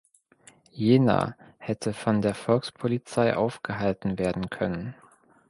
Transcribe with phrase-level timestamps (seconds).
[0.71, 4.95] Jener hätte von der Volkspolizei aufgehalten werden können.